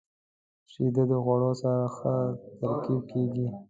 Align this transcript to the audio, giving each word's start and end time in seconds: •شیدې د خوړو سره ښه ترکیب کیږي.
•شیدې 0.71 1.03
د 1.09 1.13
خوړو 1.23 1.51
سره 1.61 1.83
ښه 1.95 2.13
ترکیب 2.59 3.01
کیږي. 3.11 3.47